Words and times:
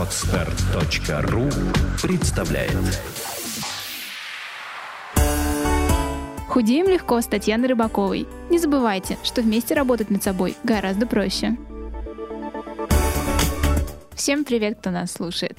Отстар.ру 0.00 1.50
представляет 2.02 2.72
Худеем 6.48 6.88
легко 6.88 7.20
с 7.20 7.26
Татьяной 7.26 7.68
Рыбаковой. 7.68 8.26
Не 8.48 8.58
забывайте, 8.58 9.18
что 9.22 9.42
вместе 9.42 9.74
работать 9.74 10.08
над 10.08 10.22
собой 10.22 10.56
гораздо 10.64 11.06
проще. 11.06 11.58
Всем 14.14 14.46
привет, 14.46 14.78
кто 14.78 14.88
нас 14.88 15.12
слушает. 15.12 15.58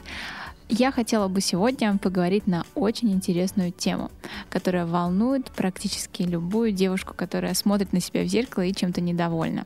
Я 0.73 0.93
хотела 0.93 1.27
бы 1.27 1.41
сегодня 1.41 1.97
поговорить 1.97 2.47
на 2.47 2.63
очень 2.75 3.11
интересную 3.11 3.73
тему, 3.73 4.09
которая 4.49 4.85
волнует 4.85 5.51
практически 5.51 6.21
любую 6.21 6.71
девушку, 6.71 7.13
которая 7.13 7.53
смотрит 7.55 7.91
на 7.91 7.99
себя 7.99 8.23
в 8.23 8.27
зеркало 8.27 8.63
и 8.63 8.73
чем-то 8.73 9.01
недовольна. 9.01 9.65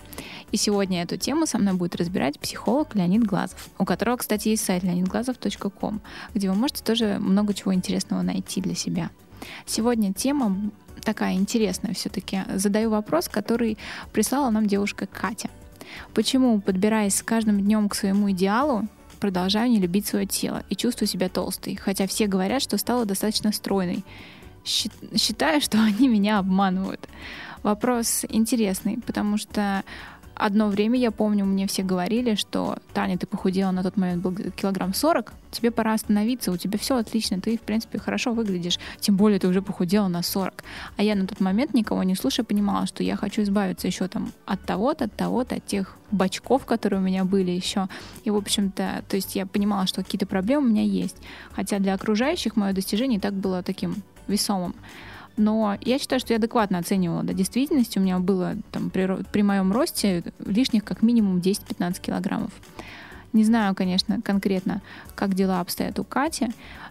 И 0.51 0.57
сегодня 0.57 1.03
эту 1.03 1.17
тему 1.17 1.45
со 1.45 1.59
мной 1.59 1.75
будет 1.75 1.95
разбирать 1.95 2.39
психолог 2.39 2.95
Леонид 2.95 3.23
Глазов, 3.23 3.69
у 3.77 3.85
которого, 3.85 4.17
кстати, 4.17 4.47
есть 4.47 4.65
сайт 4.65 4.83
leonidglazov.com, 4.83 6.01
где 6.33 6.49
вы 6.49 6.55
можете 6.55 6.83
тоже 6.83 7.19
много 7.19 7.53
чего 7.53 7.71
интересного 7.71 8.23
найти 8.23 8.59
для 8.59 8.73
себя. 8.73 9.11
Сегодня 9.67 10.11
тема 10.11 10.71
такая 11.03 11.35
интересная 11.35 11.93
все-таки. 11.93 12.39
Задаю 12.55 12.89
вопрос, 12.89 13.29
который 13.29 13.77
прислала 14.11 14.49
нам 14.49 14.65
девушка 14.65 15.05
Катя. 15.05 15.51
Почему, 16.15 16.59
подбираясь 16.61 17.15
с 17.15 17.21
каждым 17.21 17.61
днем 17.61 17.89
к 17.89 17.95
своему 17.95 18.31
идеалу, 18.31 18.87
продолжаю 19.15 19.69
не 19.69 19.79
любить 19.79 20.07
свое 20.07 20.25
тело 20.25 20.63
и 20.69 20.75
чувствую 20.75 21.07
себя 21.07 21.29
толстой, 21.29 21.75
хотя 21.75 22.07
все 22.07 22.27
говорят, 22.27 22.61
что 22.61 22.77
стала 22.77 23.05
достаточно 23.05 23.51
стройной. 23.51 24.03
Считаю, 24.63 25.61
что 25.61 25.77
они 25.83 26.07
меня 26.07 26.39
обманывают. 26.39 27.07
Вопрос 27.63 28.25
интересный, 28.29 28.99
потому 29.05 29.37
что 29.37 29.83
Одно 30.35 30.67
время, 30.67 30.99
я 30.99 31.11
помню, 31.11 31.45
мне 31.45 31.65
все 31.65 31.81
говорили, 31.81 32.35
что 32.35 32.77
Таня, 32.93 33.17
ты 33.17 33.25
похудела 33.25 33.71
на 33.71 33.83
тот 33.83 33.95
момент 33.95 34.21
был 34.21 34.35
килограмм 34.51 34.93
40, 34.93 35.31
тебе 35.51 35.71
пора 35.71 35.93
остановиться, 35.93 36.51
у 36.51 36.57
тебя 36.57 36.77
все 36.77 36.97
отлично, 36.97 37.39
ты, 37.39 37.57
в 37.57 37.61
принципе, 37.61 37.99
хорошо 37.99 38.33
выглядишь, 38.33 38.77
тем 38.99 39.15
более 39.15 39.39
ты 39.39 39.47
уже 39.47 39.61
похудела 39.61 40.09
на 40.09 40.21
40. 40.21 40.63
А 40.97 41.03
я 41.03 41.15
на 41.15 41.25
тот 41.25 41.39
момент, 41.39 41.73
никого 41.73 42.03
не 42.03 42.15
слушая, 42.15 42.45
понимала, 42.45 42.85
что 42.85 43.01
я 43.01 43.15
хочу 43.15 43.43
избавиться 43.43 43.87
еще 43.87 44.09
там 44.09 44.33
от 44.45 44.61
того-то, 44.65 45.05
от 45.05 45.15
того-то, 45.15 45.55
от 45.55 45.65
тех 45.65 45.97
бачков, 46.11 46.65
которые 46.65 46.99
у 46.99 47.03
меня 47.03 47.23
были 47.23 47.51
еще. 47.51 47.87
И, 48.25 48.29
в 48.29 48.35
общем-то, 48.35 49.05
то 49.07 49.15
есть 49.15 49.35
я 49.35 49.45
понимала, 49.45 49.87
что 49.87 50.03
какие-то 50.03 50.25
проблемы 50.25 50.67
у 50.67 50.69
меня 50.69 50.83
есть. 50.83 51.17
Хотя 51.53 51.79
для 51.79 51.93
окружающих 51.93 52.57
мое 52.57 52.73
достижение 52.73 53.19
и 53.19 53.21
так 53.21 53.33
было 53.33 53.63
таким 53.63 53.95
весомым. 54.27 54.75
Но 55.37 55.77
я 55.81 55.99
считаю, 55.99 56.19
что 56.19 56.33
я 56.33 56.37
адекватно 56.37 56.77
оценивала 56.77 57.23
да, 57.23 57.33
действительность. 57.33 57.97
У 57.97 57.99
меня 57.99 58.19
было 58.19 58.55
там, 58.71 58.89
при, 58.89 59.23
при 59.31 59.41
моем 59.41 59.71
росте 59.71 60.23
лишних 60.45 60.83
как 60.83 61.01
минимум 61.01 61.37
10-15 61.37 62.01
килограммов. 62.01 62.51
Не 63.33 63.43
знаю, 63.43 63.75
конечно, 63.75 64.21
конкретно, 64.21 64.81
как 65.13 65.33
дела 65.33 65.59
обстоят 65.59 65.99
у 65.99 66.05
Кати, 66.05 66.47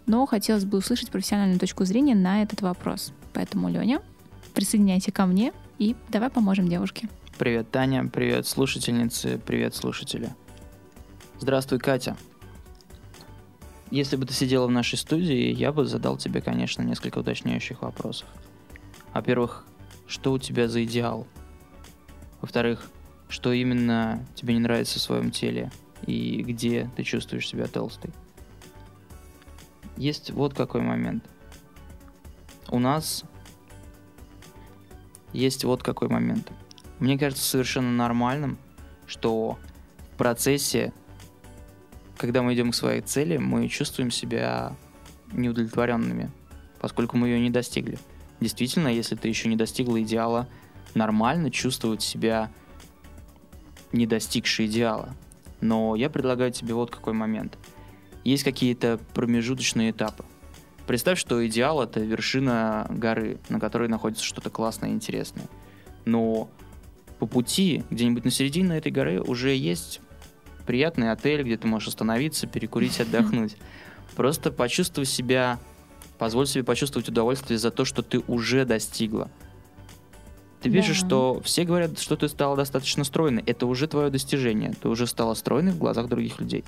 но 0.07 0.27
хотелось 0.27 0.67
бы 0.67 0.77
услышать 0.77 1.11
профессиональную 1.11 1.59
точку 1.59 1.87
зрения 1.87 2.15
на 2.15 2.43
этот 2.43 2.61
вопрос. 2.61 3.15
Поэтому, 3.33 3.71
Леня, 3.71 4.03
присоединяйся 4.53 5.11
ко 5.11 5.25
мне 5.25 5.53
и 5.79 5.97
давай 6.11 6.29
поможем 6.29 6.69
девушке. 6.69 7.09
Привет, 7.39 7.71
Таня, 7.71 8.07
привет, 8.13 8.47
слушательницы, 8.47 9.41
привет, 9.45 9.75
слушатели. 9.75 10.35
Здравствуй, 11.41 11.79
Катя. 11.79 12.17
Если 13.95 14.17
бы 14.17 14.27
ты 14.27 14.35
сидела 14.35 14.67
в 14.67 14.73
нашей 14.73 14.99
студии, 14.99 15.55
я 15.55 15.71
бы 15.71 15.85
задал 15.85 16.17
тебе, 16.17 16.43
конечно, 16.43 16.83
несколько 16.83 17.19
уточняющих 17.19 17.83
вопросов. 17.83 18.27
Во-первых, 19.13 19.65
что 20.09 20.33
у 20.33 20.39
тебя 20.41 20.67
за 20.67 20.83
идеал? 20.83 21.29
Во-вторых, 22.41 22.91
что 23.29 23.53
именно 23.53 24.27
тебе 24.35 24.55
не 24.55 24.59
нравится 24.59 24.99
в 24.99 25.03
своем 25.03 25.31
теле 25.31 25.71
и 26.09 26.43
где 26.43 26.91
ты 26.97 27.05
чувствуешь 27.05 27.47
себя 27.47 27.69
толстой? 27.69 28.11
Есть 29.97 30.33
вот 30.33 30.55
какой 30.55 30.81
момент. 30.81 31.23
У 32.71 32.81
нас 32.81 33.23
есть 35.33 35.63
вот 35.63 35.85
какой 35.85 36.09
момент. 36.09 36.51
Мне 36.99 37.17
кажется 37.17 37.45
совершенно 37.45 37.93
нормальным, 37.93 38.59
что 39.07 39.57
в 40.15 40.17
процессе 40.17 40.93
когда 42.17 42.43
мы 42.43 42.55
идем 42.55 42.71
к 42.71 42.75
своей 42.75 43.01
цели, 43.01 43.37
мы 43.37 43.69
чувствуем 43.69 44.11
себя 44.11 44.77
неудовлетворенными, 45.33 46.31
поскольку 46.81 47.17
мы 47.17 47.29
ее 47.29 47.41
не 47.41 47.51
достигли. 47.51 47.99
Действительно, 48.41 48.89
если 48.89 49.17
ты 49.17 49.29
еще 49.29 49.49
не 49.49 49.57
достигла 49.57 50.03
идеала, 50.03 50.49
нормально 50.95 51.51
чувствовать 51.51 52.03
себя 52.03 52.51
не 53.93 54.07
достигшей 54.07 54.67
идеала. 54.67 55.15
Но 55.61 55.97
я 55.97 56.11
предлагаю 56.11 56.53
тебе 56.53 56.75
вот 56.75 56.91
какой 56.91 57.15
момент. 57.15 57.59
Есть 58.25 58.45
какие-то 58.45 58.99
промежуточные 59.15 59.91
этапы. 59.91 60.25
Представь, 60.87 61.19
что 61.19 61.47
идеал— 61.47 61.83
это 61.83 62.01
вершина 62.01 62.87
горы, 62.91 63.39
на 63.49 63.59
которой 63.59 63.89
находится 63.89 64.25
что-то 64.25 64.51
классное 64.51 64.91
и 64.91 64.93
интересное. 64.93 65.47
Но 66.05 66.51
по 67.19 67.27
пути, 67.27 67.85
где-нибудь 67.91 68.25
на 68.25 68.31
середине 68.31 68.77
этой 68.77 68.93
горы, 68.93 69.23
уже 69.23 69.55
есть 69.55 70.01
приятный 70.67 71.11
отель, 71.11 71.43
где 71.43 71.57
ты 71.57 71.67
можешь 71.67 71.89
остановиться, 71.89 72.47
перекурить, 72.47 73.01
отдохнуть. 73.01 73.57
Просто 74.17 74.51
почувствуй 74.51 75.05
себя, 75.05 75.59
позволь 76.19 76.47
себе 76.47 76.65
почувствовать 76.65 77.09
удовольствие 77.09 77.59
за 77.59 77.71
то, 77.71 77.85
что 77.85 78.03
ты 78.03 78.21
уже 78.27 78.65
достигла. 78.65 79.31
Ты 80.63 80.71
да. 80.71 80.79
пишешь, 80.79 80.97
что 80.97 81.41
все 81.45 81.65
говорят, 81.65 81.99
что 81.99 82.17
ты 82.17 82.29
стала 82.29 82.57
достаточно 82.57 83.05
стройной. 83.05 83.43
Это 83.45 83.67
уже 83.67 83.87
твое 83.87 84.09
достижение. 84.09 84.73
Ты 84.81 84.89
уже 84.89 85.07
стала 85.07 85.35
стройной 85.35 85.73
в 85.73 85.79
глазах 85.79 86.09
других 86.09 86.41
людей. 86.41 86.65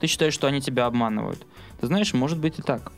Ты 0.00 0.06
считаешь, 0.06 0.32
что 0.32 0.46
они 0.46 0.62
тебя 0.62 0.86
обманывают. 0.86 1.46
Ты 1.80 1.86
знаешь, 1.86 2.14
может 2.14 2.38
быть 2.38 2.58
и 2.58 2.62
так. 2.62 2.92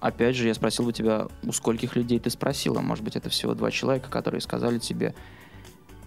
Опять 0.00 0.36
же, 0.36 0.48
я 0.48 0.54
спросил 0.54 0.84
бы 0.84 0.92
тебя, 0.92 1.28
у 1.44 1.52
скольких 1.52 1.94
людей 1.94 2.18
ты 2.18 2.30
спросила. 2.30 2.80
Может 2.80 3.04
быть, 3.04 3.14
это 3.14 3.30
всего 3.30 3.54
два 3.54 3.70
человека, 3.70 4.10
которые 4.10 4.40
сказали 4.40 4.78
тебе, 4.78 5.14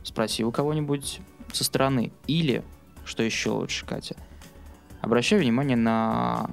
спроси 0.03 0.44
у 0.44 0.52
кого-нибудь 0.52 1.22
со 1.53 1.63
стороны. 1.63 2.12
Или 2.28 2.63
что 3.11 3.23
еще 3.23 3.49
лучше, 3.49 3.85
Катя? 3.85 4.16
Обращай 5.01 5.38
внимание 5.38 5.75
на 5.75 6.49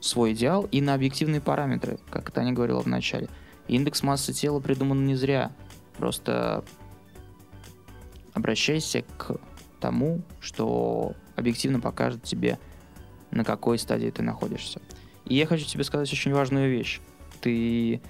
свой 0.00 0.32
идеал 0.32 0.66
и 0.72 0.80
на 0.80 0.94
объективные 0.94 1.42
параметры, 1.42 1.98
как 2.10 2.30
Таня 2.30 2.52
говорила 2.52 2.80
в 2.80 2.86
начале. 2.86 3.28
Индекс 3.68 4.02
массы 4.02 4.32
тела 4.32 4.60
придуман 4.60 5.04
не 5.04 5.14
зря. 5.14 5.52
Просто 5.98 6.64
обращайся 8.32 9.04
к 9.18 9.36
тому, 9.78 10.22
что 10.40 11.12
объективно 11.36 11.80
покажет 11.80 12.22
тебе, 12.22 12.58
на 13.30 13.44
какой 13.44 13.78
стадии 13.78 14.08
ты 14.08 14.22
находишься. 14.22 14.80
И 15.26 15.34
я 15.34 15.44
хочу 15.44 15.66
тебе 15.66 15.84
сказать 15.84 16.10
очень 16.10 16.32
важную 16.32 16.70
вещь. 16.70 17.00
Ты 17.42 18.00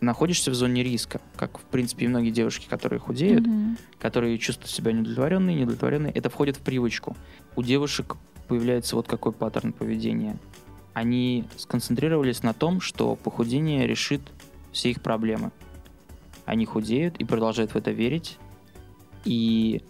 находишься 0.00 0.50
в 0.50 0.54
зоне 0.54 0.82
риска, 0.82 1.20
как, 1.36 1.58
в 1.58 1.64
принципе, 1.64 2.06
и 2.06 2.08
многие 2.08 2.30
девушки, 2.30 2.66
которые 2.70 3.00
худеют, 3.00 3.46
mm-hmm. 3.46 3.61
Которые 3.98 4.38
чувствуют 4.38 4.70
себя 4.70 4.92
неудовлетворенные, 4.92 5.56
неудовлетворенные, 5.56 6.12
это 6.12 6.30
входит 6.30 6.56
в 6.56 6.60
привычку. 6.60 7.16
У 7.56 7.62
девушек 7.62 8.16
появляется 8.48 8.96
вот 8.96 9.08
какой 9.08 9.32
паттерн 9.32 9.72
поведения. 9.72 10.38
Они 10.94 11.44
сконцентрировались 11.56 12.42
на 12.42 12.52
том, 12.52 12.80
что 12.80 13.16
похудение 13.16 13.86
решит 13.86 14.22
все 14.72 14.90
их 14.90 15.00
проблемы. 15.00 15.52
Они 16.44 16.66
худеют 16.66 17.16
и 17.18 17.24
продолжают 17.24 17.72
в 17.72 17.76
это 17.76 17.92
верить, 17.92 18.38
и 19.24 19.82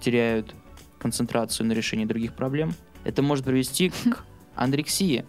теряют 0.00 0.54
концентрацию 0.98 1.66
на 1.66 1.72
решении 1.72 2.04
других 2.04 2.34
проблем. 2.34 2.74
Это 3.04 3.22
может 3.22 3.44
привести 3.44 3.90
к 4.04 4.24
анорексии. 4.54 5.24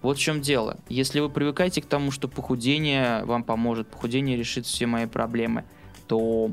Вот 0.00 0.16
в 0.16 0.20
чем 0.20 0.40
дело. 0.40 0.78
Если 0.88 1.18
вы 1.18 1.28
привыкаете 1.28 1.82
к 1.82 1.86
тому, 1.86 2.12
что 2.12 2.28
похудение 2.28 3.24
вам 3.24 3.42
поможет, 3.42 3.88
похудение 3.88 4.36
решит 4.36 4.64
все 4.64 4.86
мои 4.86 5.06
проблемы, 5.06 5.64
то 6.06 6.52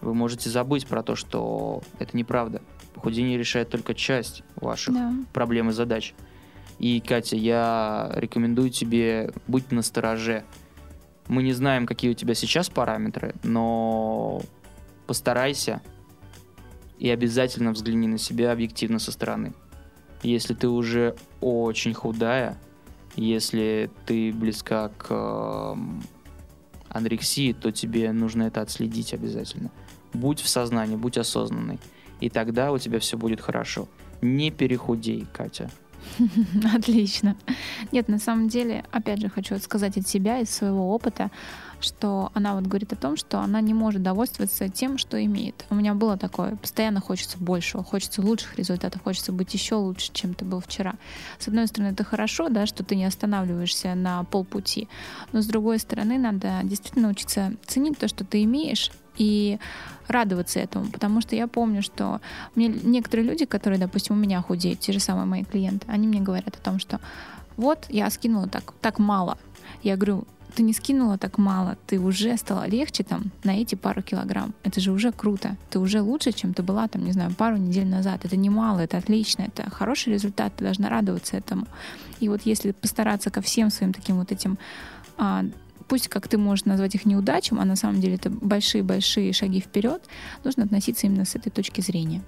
вы 0.00 0.14
можете 0.14 0.50
забыть 0.50 0.86
про 0.86 1.02
то, 1.02 1.14
что 1.14 1.82
это 1.98 2.16
неправда. 2.16 2.62
Похудение 2.94 3.38
решает 3.38 3.70
только 3.70 3.94
часть 3.94 4.42
ваших 4.56 4.94
да. 4.94 5.12
проблем 5.32 5.70
и 5.70 5.72
задач. 5.72 6.14
И, 6.78 7.00
Катя, 7.00 7.36
я 7.36 8.12
рекомендую 8.14 8.70
тебе 8.70 9.32
быть 9.46 9.72
на 9.72 9.82
стороже. 9.82 10.44
Мы 11.28 11.42
не 11.42 11.52
знаем, 11.52 11.86
какие 11.86 12.10
у 12.10 12.14
тебя 12.14 12.34
сейчас 12.34 12.68
параметры, 12.68 13.34
но 13.42 14.42
постарайся 15.06 15.82
и 16.98 17.10
обязательно 17.10 17.72
взгляни 17.72 18.08
на 18.08 18.18
себя 18.18 18.52
объективно 18.52 18.98
со 18.98 19.12
стороны. 19.12 19.54
Если 20.22 20.54
ты 20.54 20.68
уже 20.68 21.16
очень 21.40 21.94
худая, 21.94 22.58
если 23.16 23.90
ты 24.06 24.32
близка 24.32 24.88
к 24.88 25.10
эм, 25.10 26.02
анорексии, 26.96 27.52
то 27.52 27.70
тебе 27.70 28.12
нужно 28.12 28.44
это 28.44 28.60
отследить 28.60 29.14
обязательно. 29.14 29.70
Будь 30.12 30.40
в 30.40 30.48
сознании, 30.48 30.96
будь 30.96 31.18
осознанной. 31.18 31.78
И 32.20 32.30
тогда 32.30 32.72
у 32.72 32.78
тебя 32.78 32.98
все 32.98 33.16
будет 33.16 33.40
хорошо. 33.40 33.88
Не 34.22 34.50
перехудей, 34.50 35.26
Катя. 35.32 35.70
Отлично. 36.74 37.36
Нет, 37.92 38.08
на 38.08 38.18
самом 38.18 38.48
деле, 38.48 38.84
опять 38.90 39.20
же, 39.20 39.28
хочу 39.28 39.58
сказать 39.58 39.96
от 39.98 40.08
себя, 40.08 40.40
из 40.40 40.50
своего 40.50 40.94
опыта. 40.94 41.30
Что 41.80 42.30
она 42.34 42.54
вот 42.54 42.64
говорит 42.64 42.92
о 42.92 42.96
том, 42.96 43.16
что 43.16 43.40
она 43.40 43.60
не 43.60 43.74
может 43.74 44.02
довольствоваться 44.02 44.68
тем, 44.68 44.98
что 44.98 45.22
имеет. 45.24 45.64
У 45.70 45.74
меня 45.74 45.94
было 45.94 46.16
такое, 46.16 46.56
постоянно 46.56 47.00
хочется 47.00 47.38
большего, 47.38 47.84
хочется 47.84 48.22
лучших 48.22 48.56
результатов, 48.56 49.02
хочется 49.02 49.32
быть 49.32 49.52
еще 49.54 49.76
лучше, 49.76 50.10
чем 50.12 50.34
ты 50.34 50.44
был 50.44 50.60
вчера. 50.60 50.94
С 51.38 51.48
одной 51.48 51.66
стороны, 51.66 51.92
это 51.92 52.04
хорошо, 52.04 52.48
да, 52.48 52.66
что 52.66 52.84
ты 52.84 52.96
не 52.96 53.04
останавливаешься 53.04 53.94
на 53.94 54.24
полпути, 54.24 54.88
но 55.32 55.42
с 55.42 55.46
другой 55.46 55.78
стороны, 55.78 56.18
надо 56.18 56.60
действительно 56.64 57.08
учиться 57.08 57.52
ценить 57.66 57.98
то, 57.98 58.08
что 58.08 58.24
ты 58.24 58.42
имеешь, 58.44 58.90
и 59.18 59.58
радоваться 60.08 60.60
этому, 60.60 60.90
потому 60.90 61.20
что 61.20 61.36
я 61.36 61.46
помню, 61.46 61.82
что 61.82 62.20
мне 62.54 62.68
некоторые 62.68 63.26
люди, 63.26 63.44
которые, 63.44 63.80
допустим, 63.80 64.14
у 64.14 64.18
меня 64.18 64.42
худеют, 64.42 64.80
те 64.80 64.92
же 64.92 65.00
самые 65.00 65.26
мои 65.26 65.44
клиенты, 65.44 65.86
они 65.88 66.06
мне 66.06 66.20
говорят 66.20 66.54
о 66.54 66.60
том, 66.62 66.78
что 66.78 67.00
вот 67.56 67.86
я 67.88 68.08
скинула 68.10 68.46
так, 68.46 68.74
так 68.80 68.98
мало. 68.98 69.38
Я 69.82 69.96
говорю, 69.96 70.26
ты 70.54 70.62
не 70.62 70.72
скинула 70.72 71.18
так 71.18 71.38
мало, 71.38 71.76
ты 71.86 71.98
уже 71.98 72.36
стала 72.36 72.66
легче 72.66 73.04
там 73.04 73.30
на 73.44 73.50
эти 73.50 73.74
пару 73.74 74.02
килограмм. 74.02 74.54
Это 74.62 74.80
же 74.80 74.92
уже 74.92 75.12
круто. 75.12 75.56
Ты 75.70 75.78
уже 75.78 76.00
лучше, 76.00 76.32
чем 76.32 76.54
ты 76.54 76.62
была 76.62 76.88
там, 76.88 77.04
не 77.04 77.12
знаю, 77.12 77.34
пару 77.34 77.56
недель 77.56 77.86
назад. 77.86 78.24
Это 78.24 78.36
не 78.36 78.50
мало, 78.50 78.80
это 78.80 78.96
отлично, 78.98 79.42
это 79.42 79.70
хороший 79.70 80.12
результат, 80.12 80.54
ты 80.56 80.64
должна 80.64 80.88
радоваться 80.88 81.36
этому. 81.36 81.66
И 82.20 82.28
вот 82.28 82.42
если 82.44 82.72
постараться 82.72 83.30
ко 83.30 83.40
всем 83.40 83.70
своим 83.70 83.92
таким 83.92 84.16
вот 84.16 84.32
этим 84.32 84.58
а, 85.18 85.44
пусть 85.88 86.08
как 86.08 86.28
ты 86.28 86.38
можешь 86.38 86.64
назвать 86.64 86.94
их 86.94 87.04
неудачем, 87.06 87.60
а 87.60 87.64
на 87.64 87.76
самом 87.76 88.00
деле 88.00 88.14
это 88.14 88.30
большие-большие 88.30 89.32
шаги 89.32 89.60
вперед, 89.60 90.02
нужно 90.44 90.64
относиться 90.64 91.06
именно 91.06 91.24
с 91.24 91.34
этой 91.34 91.50
точки 91.50 91.80
зрения. 91.80 92.22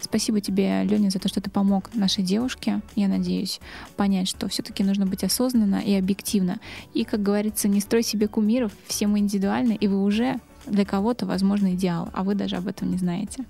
Спасибо 0.00 0.40
тебе, 0.40 0.84
Леня, 0.84 1.10
за 1.10 1.18
то, 1.18 1.28
что 1.28 1.40
ты 1.40 1.50
помог 1.50 1.94
нашей 1.94 2.22
девушке, 2.22 2.80
я 2.94 3.08
надеюсь, 3.08 3.60
понять, 3.96 4.28
что 4.28 4.48
все-таки 4.48 4.84
нужно 4.84 5.06
быть 5.06 5.24
осознанно 5.24 5.76
и 5.76 5.94
объективно. 5.94 6.58
И, 6.94 7.04
как 7.04 7.22
говорится, 7.22 7.68
не 7.68 7.80
строй 7.80 8.02
себе 8.02 8.28
кумиров, 8.28 8.72
все 8.86 9.06
мы 9.06 9.18
индивидуальны, 9.18 9.74
и 9.74 9.88
вы 9.88 10.02
уже 10.02 10.38
для 10.66 10.84
кого-то, 10.84 11.26
возможно, 11.26 11.74
идеал, 11.74 12.08
а 12.12 12.24
вы 12.24 12.34
даже 12.34 12.56
об 12.56 12.66
этом 12.68 12.90
не 12.90 12.98
знаете. 12.98 13.44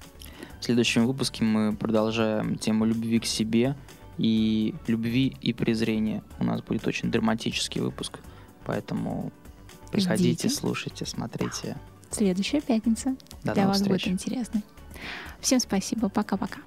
В 0.60 0.64
следующем 0.64 1.06
выпуске 1.06 1.44
мы 1.44 1.74
продолжаем 1.74 2.56
тему 2.56 2.84
любви 2.84 3.20
к 3.20 3.26
себе 3.26 3.76
и 4.18 4.74
любви 4.86 5.36
и 5.40 5.52
презрения. 5.52 6.22
У 6.38 6.44
нас 6.44 6.62
будет 6.62 6.86
очень 6.86 7.10
драматический 7.10 7.80
выпуск, 7.80 8.18
поэтому 8.64 9.32
приходите, 9.92 10.48
Ждите. 10.48 10.48
слушайте, 10.48 11.06
смотрите. 11.06 11.76
Следующая 12.10 12.60
пятница. 12.60 13.16
До 13.44 13.52
Для 13.52 13.66
вас 13.66 13.78
встреч. 13.78 14.04
будет 14.04 14.08
интересно. 14.08 14.62
Всем 15.40 15.60
спасибо. 15.60 16.08
Пока-пока. 16.08 16.58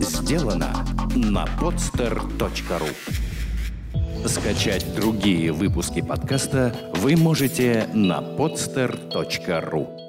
Сделано 0.00 0.72
на 1.14 1.44
podster.ru 1.60 2.94
Скачать 4.26 4.94
другие 4.94 5.52
выпуски 5.52 6.00
подкаста 6.00 6.74
вы 6.96 7.16
можете 7.16 7.88
на 7.92 8.20
podster.ru 8.20 10.01